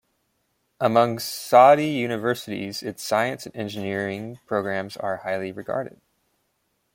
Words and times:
Among 0.79 1.19
Saudi 1.19 1.85
universities, 1.89 2.81
its 2.81 3.03
science 3.03 3.45
and 3.45 3.55
engineering 3.55 4.39
programs 4.47 4.97
are 4.97 5.17
highly 5.17 5.51
regarded. 5.51 6.01